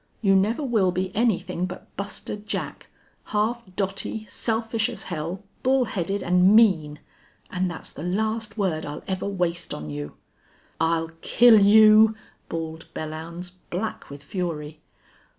[0.23, 2.87] You never will be anything but Buster Jack
[3.25, 6.97] half dotty, selfish as hell, bull headed and mean!...
[7.51, 10.15] And that's the last word I'll ever waste on you."
[10.79, 12.15] "I'll kill you!"
[12.49, 14.81] bawled Belllounds, black with fury.